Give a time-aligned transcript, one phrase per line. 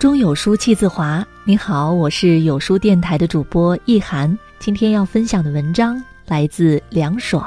[0.00, 1.22] 中有书气自华。
[1.44, 4.38] 你好，我是有书电台的主播易涵。
[4.58, 7.46] 今天要分享的文章来自凉爽。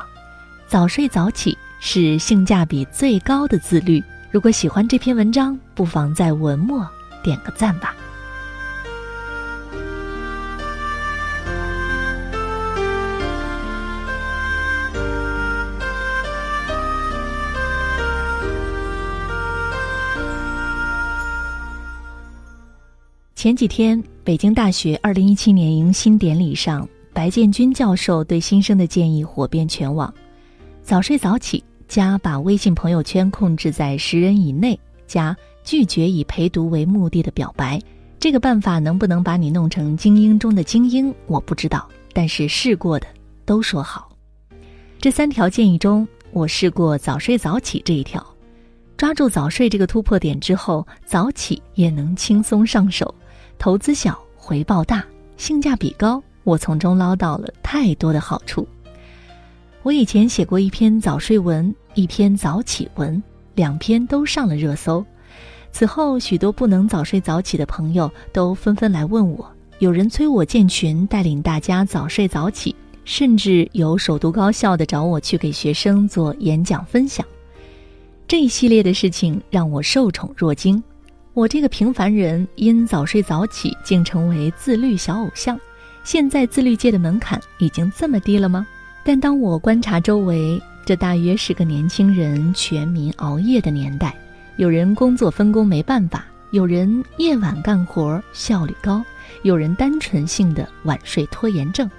[0.67, 4.03] 早睡早起是性价比最高的自律。
[4.29, 6.87] 如果喜欢这篇文章，不妨在文末
[7.23, 7.95] 点个赞吧。
[23.43, 30.13] 前几天，北京大学二零一七年迎新典礼上，白建军教授对新生的建议火遍全网：
[30.81, 37.81] 早睡早起加把微信朋友圈控制在十人以内，加拒绝以陪读为目的的表白。
[38.17, 41.85] 这个办法能不能把你弄成精英中的精英，我不知道。
[42.13, 43.05] 但是试过的
[43.43, 44.09] 都说好。
[45.01, 48.25] 这三条建议中，我试过早睡早起这一条，
[48.95, 53.13] 抓住早睡这个突破点之后，早起也能轻松上手。
[53.57, 55.03] 投资小，回报大，
[55.37, 58.67] 性价比高，我从中捞到了太多的好处。
[59.83, 63.21] 我以前写过一篇早睡文，一篇早起文，
[63.55, 65.05] 两篇都上了热搜。
[65.71, 77.25] 此后，许多不能早睡早起的朋友都纷纷来问我，有人催我建群，带领大家早睡早起，甚至有首都高校的找我去给学生做演讲分享。
[78.27, 80.81] 这一系列的事情让我受宠若惊。
[81.33, 85.59] 我这个平凡人因早睡早起，竟成为自律小偶像。
[86.03, 88.67] 现在自律界的门槛已经这么低了吗？
[89.03, 94.13] 但当我观察周围，这大约是个年轻人全民熬夜的年代。
[94.57, 99.03] 有人工作分工没办法，有人夜晚干活效率高，
[99.41, 101.89] 有人单纯性的晚睡拖延症。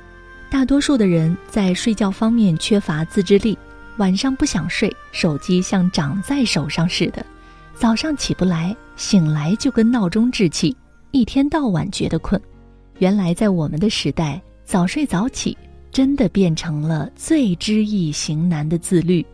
[0.48, 3.58] 大多数的人在睡觉方面缺乏自制力，
[3.96, 7.26] 晚上不想睡，手机像长在手上似的。
[7.76, 10.74] 早上起不来，醒来就跟闹钟置气，
[11.10, 12.40] 一天到晚觉得困。
[12.98, 15.56] 原来在我们的时代，早睡早起
[15.90, 19.24] 真的变成了最知易行难的自律。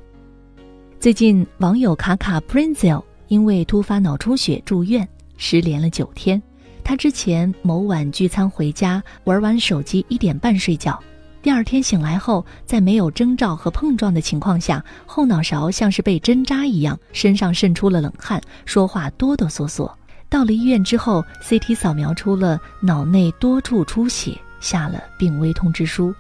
[0.99, 5.07] 最近，网友卡卡 Prinzel 因为突发脑出血住院，
[5.37, 6.43] 失联了九天。
[6.83, 10.99] 他之前某晚聚餐回家，玩完手机一点半睡觉。
[11.43, 19.91] 第二天醒来后，在没有征兆和碰撞的情况下，后脑勺像是被针扎一样，身上渗出了冷汗，说话哆哆嗦嗦。
[20.29, 26.15] 到了医院之后，CT 扫描出了脑内多处出血，下了病危通知书。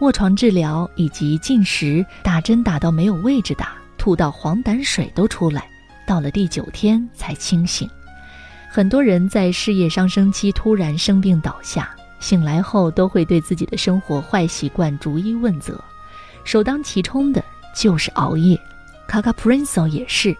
[0.00, 5.68] 卧床治疗以及进食，打针打到没有位置打，吐到黄疸水都出来，
[6.06, 7.88] 到了第九天才清醒。
[8.70, 11.94] 很多人在事业上升期突然生病倒下。
[12.24, 15.78] 醒来后都会对自己的生活坏习惯逐一问责，
[16.42, 17.44] 首当其冲的
[17.76, 18.58] 就是熬夜。
[19.06, 20.34] 卡卡 Prince 也是，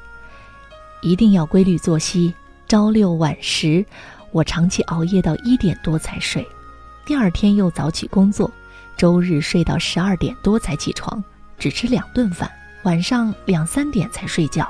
[1.02, 2.32] 一定要规律作息，
[2.66, 3.84] 朝六晚十。
[4.32, 6.48] 我长期熬夜到一点多才睡，
[7.04, 8.50] 第二天又早起工作，
[8.96, 11.22] 周日睡到十二点多才起床，
[11.58, 12.50] 只吃两顿饭，
[12.84, 14.66] 晚上两三点才睡觉。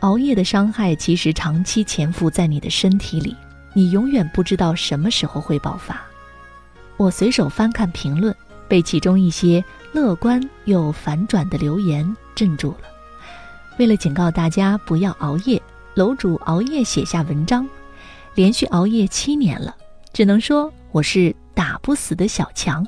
[0.00, 3.36] 熬夜的伤害其实长期潜伏在你的身体里，
[3.74, 5.96] 你永远不知道什么时候会爆发。
[6.98, 8.34] 我随手翻看评论，
[8.66, 12.88] 被其中一些乐观又反转的留言镇住了。
[13.78, 15.62] 为了警告大家不要熬夜，
[15.94, 17.66] 楼主熬夜写下文章，
[18.34, 19.76] 连续熬夜七年了，
[20.12, 22.84] 只能说我是打不死的小强。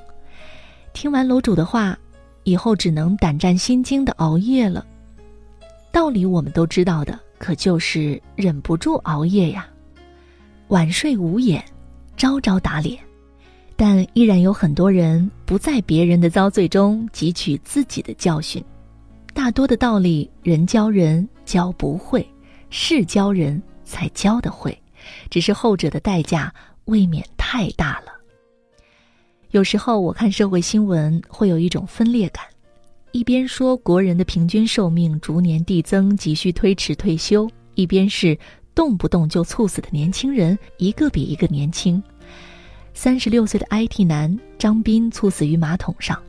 [0.93, 1.97] 听完楼主的话，
[2.43, 4.85] 以后只能胆战心惊的熬夜了。
[5.93, 9.69] 道理我们都知道的，可就是忍不住熬夜呀。
[10.67, 11.65] 晚睡无眼，
[12.17, 12.99] 招招打脸。
[13.83, 18.63] 但依然有很多人不在别人的遭罪中汲取自己的教训。
[19.33, 22.23] 大多的道理，人教人教不会，
[22.69, 24.79] 事教人才教得会，
[25.31, 26.53] 只是后者的代价
[26.85, 28.13] 未免太大了。
[29.53, 32.45] 有时候我看社会新闻，会有一种分裂感：
[33.13, 38.39] 一边说国人的平均寿命逐年递增，急需推迟退休；一边是
[38.75, 42.03] 动不动就猝死的年轻人，一个比一个年轻。
[42.93, 46.21] 三十六岁的 IT 男张斌猝死于马桶上，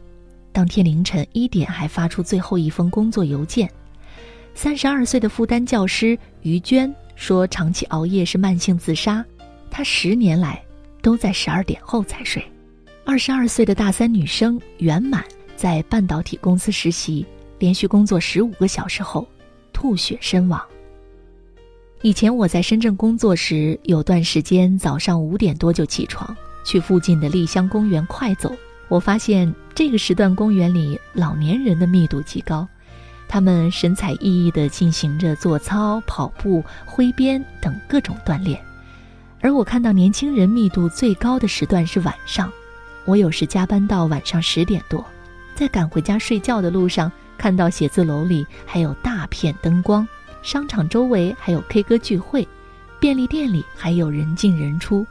[0.54, 3.69] 当天凌晨一点还发出最后一封工作邮件。
[4.54, 9.24] 三十二岁的复旦教师于娟说，长期熬夜是慢性自杀，
[9.69, 10.62] 她十年来
[11.02, 12.44] 都在十二点后才睡。
[13.04, 15.24] 二十二岁的大三女生袁满
[15.56, 17.25] 在半导体公司实习，
[17.60, 19.28] 连续工作十五个小时后
[19.74, 20.62] 吐血身亡。
[22.02, 26.36] 以前我在深圳工作时，有段时间早上五点多就起床。
[26.63, 28.56] 去附近的丽香公园快走，
[28.88, 32.68] 我发现这个时段公园里老年人的密度极高，
[33.28, 38.60] 他们神采奕奕地进行着做操、跑步、挥鞭等各种锻炼。
[39.40, 42.52] 而我看到年轻人密度最高的时段是晚上。
[43.06, 45.04] 我有时加班到晚上十点多，
[45.56, 50.08] 在赶回家睡觉的路上，看到写字楼里还有大片灯光，
[50.44, 52.48] 商场周围还有 K 歌聚会，
[53.00, 55.04] 便利店里还有人进人出。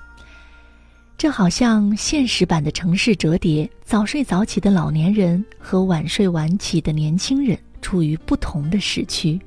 [1.20, 9.38] 这好像现实版的城市折叠，早睡早起的老年人和晚睡晚起的年轻人处于不同的时区，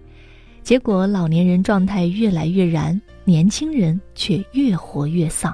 [0.62, 5.52] 结果老年人状态越来越燃，年轻人却越活越丧。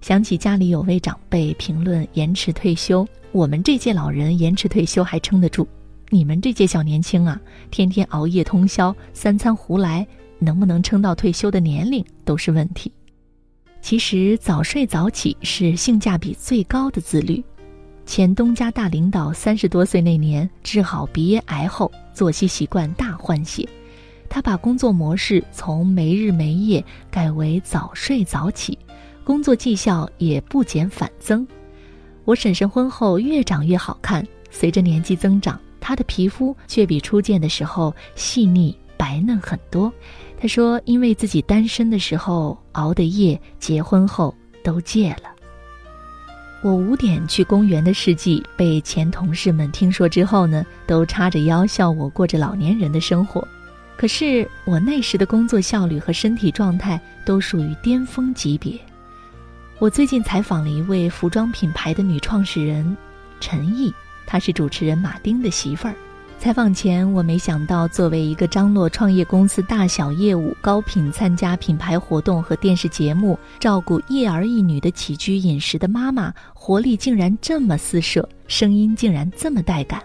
[0.00, 5.68] 想起家里有位长辈评论延迟退休，我们这届老人延迟退休还撑得住，
[6.08, 7.38] 你们这届小年轻啊，
[7.70, 10.06] 天天熬夜通宵，三餐胡来，
[10.38, 12.90] 能不能撑到退休的年龄都是问题。
[13.86, 17.40] 其实早睡早起是性价比最高的自律。
[18.04, 23.64] 前东家大领导三十多岁那年治好鼻咽癌后，作息习惯大换血，
[24.28, 28.76] 他把工作模式从没日没夜改为早睡早起。
[29.22, 31.46] 工作绩效也不减反增，
[32.24, 39.92] 我婶婶婚后越长越好看，随着年纪增长，她的皮肤却比初见的时候细腻白嫩很多。
[40.38, 45.30] 他说，因为自己单身的时候熬的夜，结婚后都戒了。
[46.62, 53.46] 我五点去公园的事迹被前同事们听说之后呢，都叉着腰笑我过着老年人的生活。
[53.96, 58.78] 可是我那时的工作效率和身体状态都属于巅峰级别。
[59.78, 62.96] 我最近采访了一位服装品牌的女创始人
[63.40, 63.92] 陈毅，
[64.26, 65.94] 她是主持人马丁的媳妇儿。
[66.38, 80.00] 采访前，我没想到作为一个张罗创业公司大小业务、高频参加品牌活动和电视节目、照顾一儿一女的起居饮食的妈妈，活力竟然这么四射，声音竟然这么带感。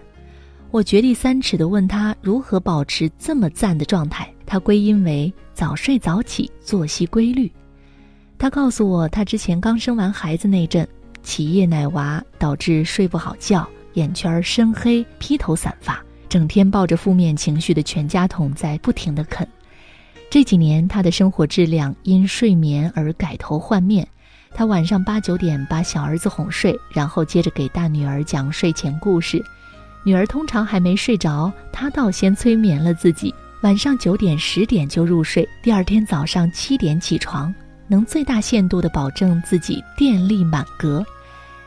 [0.72, 7.50] 我掘地三尺地问她如何保持这么赞的状态，她归因为早睡早起、作息规律。
[8.36, 10.88] 他告诉我，他之前刚生完孩子那阵，
[11.22, 16.02] 起夜奶娃导致睡不好觉，眼圈深黑，披头散发，
[16.32, 19.46] 整天抱着负面情绪的全家桶在不停地啃。
[20.30, 24.08] 这几年，他的生活质量因睡眠而改头换面。
[24.54, 29.44] 他晚上八九点把小儿子哄睡，然后接着给大女儿讲睡前故事。
[30.06, 33.34] 女儿通常还没睡着，他倒先催眠了自己。
[33.60, 37.54] 晚上九点十点就入睡，第二天早上七点起床。
[37.86, 41.04] 能最大限度地保证自己电力满格，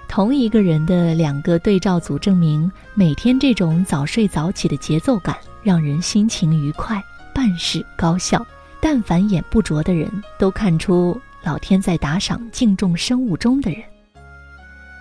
[0.07, 7.03] 同一个人的两个对照组证明，每天这种早睡早起的节奏感让人心情愉快，
[7.33, 8.45] 办事高效。
[8.79, 13.81] 但凡眼不拙的人都看出老天在打赏敬重生物钟的人。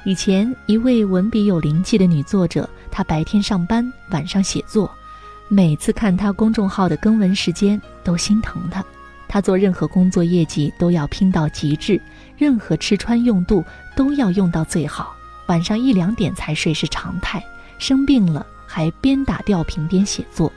[0.05, 4.91] 以前一位文笔有灵气的女作者，她白天上班，晚上写作，
[5.49, 8.85] 每次看她公众号的更文时间，都心疼她。
[9.35, 12.01] 他做任何工作业绩都要拼到极致，
[12.39, 13.65] 任何吃穿用度
[13.97, 15.13] 都要用到最好。
[15.49, 17.45] 晚上一两点才睡是常态，
[17.77, 20.53] 生病了还边打吊瓶边写作。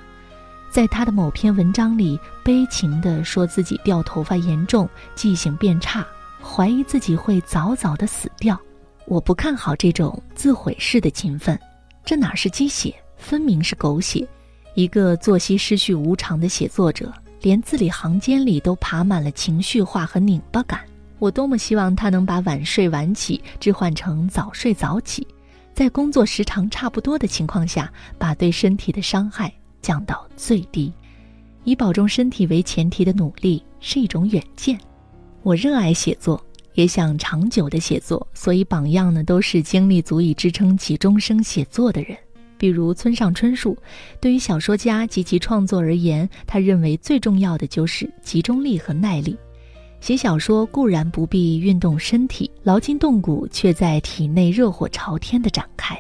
[0.69, 6.05] 在他的某篇文章里，悲情地说自己掉头发严重，记性变差，
[6.39, 8.55] 怀疑自己会早早的死掉。
[9.07, 11.60] 我不看好这种自毁式的勤奋，
[12.05, 14.27] 这哪是鸡血，分明是狗血。
[14.75, 17.12] 一个作息失序无常的写作者。
[17.41, 20.82] 连字里行间里都爬满了情绪化和拧巴感。
[21.20, 25.25] 我多么希望他能把晚睡晚起置换成早睡早起，
[25.74, 29.51] 在工作时长差不多的情况下，把对身体的伤害
[29.82, 30.94] 降到最低。
[31.63, 34.79] 以保重身体为前提的努力是一种远见。
[35.41, 36.39] 我热爱写作，
[36.75, 42.17] 也想长久的写作，所以榜样呢都是精力足以支撑起终生写作的人。
[42.58, 43.78] 比如村上春树，
[44.20, 49.38] 对于小说家及其创作而言，他认为最重要的就是集中力和耐力。
[50.00, 55.98] 写小说固然不必运动身体，劳筋动骨，却在体内热火朝天地展开。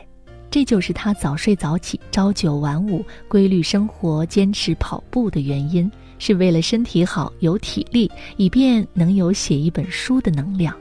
[0.49, 10.75] 这就是他早睡早起、朝九晚五、规律生活、坚持跑步的原因，是为了身体好、有体力，以便能有写一本书的能量。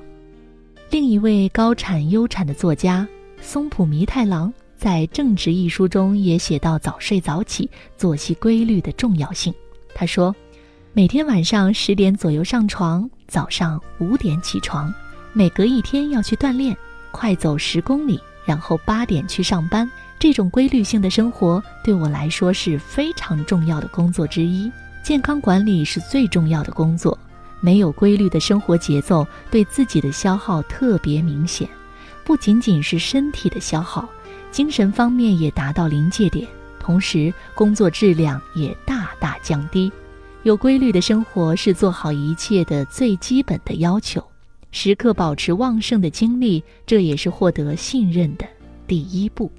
[0.90, 3.06] 另一位高产优产的作家
[3.40, 4.52] 松浦弥太郎。
[4.76, 9.52] 在《正直》一书中也写到早睡早起、作息规律的重要性。
[9.95, 10.35] 他说，
[10.92, 14.92] 每天晚上十点左右上床，早上五点起床，
[15.33, 16.76] 每隔一天要去锻炼，
[17.11, 19.90] 快走十公里，然后八点去上班。
[20.18, 24.71] 这种规律性的生活对我来说是非常重要的工作之一。
[25.02, 27.16] 健康管理是最重要的工作，
[27.61, 31.68] 没有规律的生活节奏，对自己的消耗特别明显，
[32.25, 34.09] 不仅仅是身体的消耗。
[34.56, 36.48] 精神方面也达到临界点，
[36.80, 39.92] 同时工作质量也大大降低。
[40.44, 44.25] 有规律的生活是做好一切的最基本的要求。
[44.70, 48.46] 时刻保持旺盛的精力，这也是获得信任的
[48.86, 49.52] 第一步。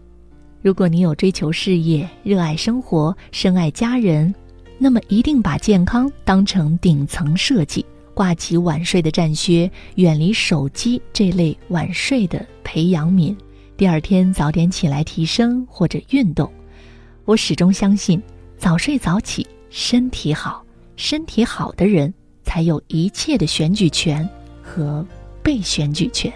[0.63, 4.33] 如果你有追求事业、热爱生活、深爱家人，
[4.79, 7.85] 那么一定把健康当成顶层设计，
[8.15, 13.35] 挂起晚睡的战靴，远离手机这类晚睡的培养皿。
[13.77, 16.51] 第二天早点起来提升或者运动。
[17.25, 18.19] 我始终相信，
[18.57, 20.65] 早睡早起，身体好，
[20.95, 22.11] 身体好的人
[22.43, 24.27] 才有一切的选举权
[24.63, 25.05] 和
[25.43, 26.33] 被选举权。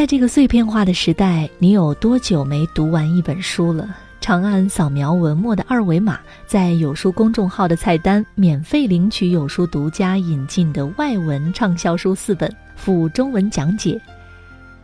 [0.00, 3.94] 在这个碎片化的时代，你有多久没读完一本书了？
[4.18, 14.00] 长按扫描文末的二维码，在有书公众号的菜单免费领取有书独家引进的外文畅销书四本，附中文讲解。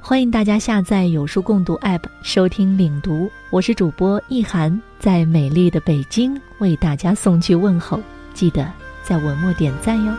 [0.02, 3.30] 欢迎大家下载有书共读 App 收听领读。
[3.48, 7.98] 我是主播易涵，在美丽的北京为大家送去问候。
[8.34, 8.70] 记得
[9.02, 10.14] 在文末点赞哟。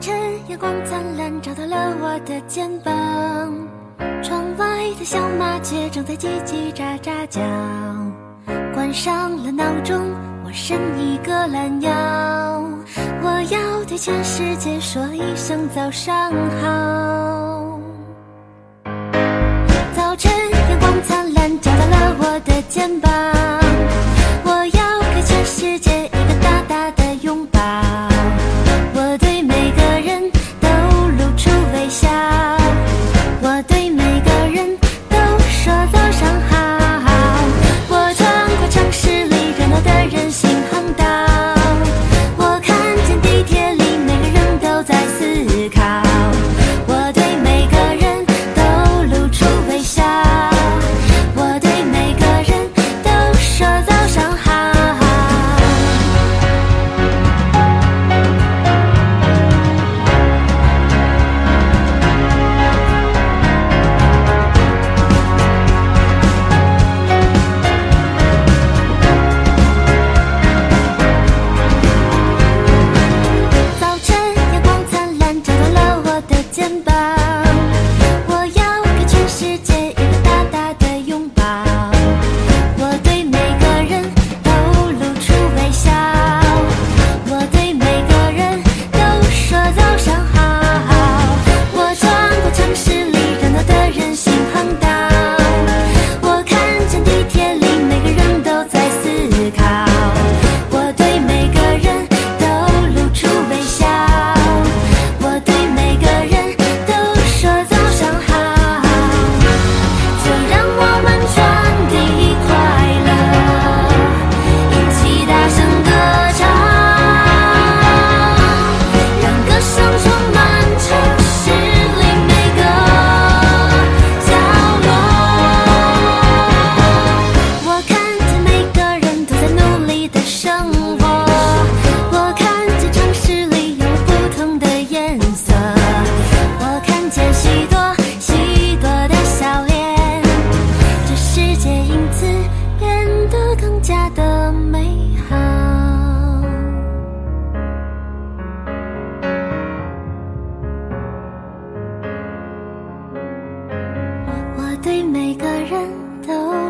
[0.00, 0.14] 晨
[0.48, 2.92] 阳光灿烂，照到了我的肩膀。
[4.22, 4.66] 窗外
[4.98, 7.40] 的小麻雀正在叽叽喳喳叫。
[8.72, 10.14] 关上了闹钟，
[10.44, 11.90] 我伸一个懒腰。
[13.22, 17.80] 我要对全世界说一声早上好。
[19.96, 20.30] 早晨，
[20.70, 23.10] 阳光灿烂，照到了我的肩膀。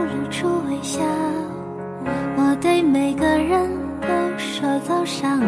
[0.09, 1.01] 露出微笑
[2.37, 3.69] 我对每个人
[4.01, 5.47] 都说早上好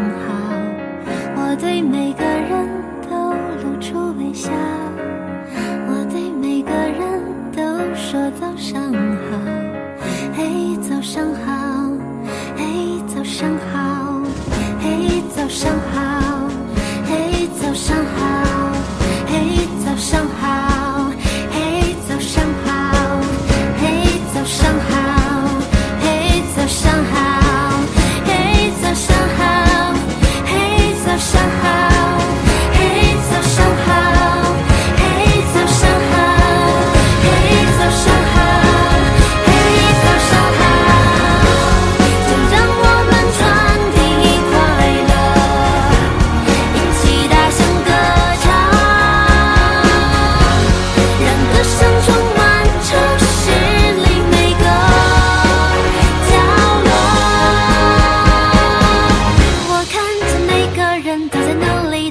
[1.36, 2.68] 我对每个人
[3.08, 4.50] 都露出微笑
[5.88, 7.62] 我对每个人都
[7.94, 9.38] 说早上好
[10.36, 11.90] 嘿早上好
[12.56, 14.22] 嘿早上好
[14.80, 16.48] 嘿早上好
[17.06, 18.72] 嘿早上好
[19.26, 20.69] 嘿早上好。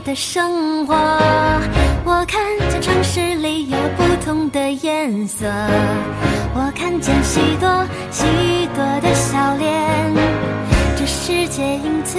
[0.09, 0.95] 的生活，
[2.03, 5.45] 我看见城市里有不同的颜色，
[6.55, 8.25] 我看见许多许
[8.73, 10.11] 多的笑脸，
[10.97, 12.17] 这世界因此。